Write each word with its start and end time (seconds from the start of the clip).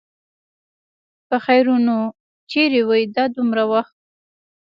پخيرونو! 1.27 1.99
چېرې 2.51 2.81
وې 2.87 3.01
دا 3.15 3.25
دومره 3.35 3.63
وخت؟ 3.71 3.95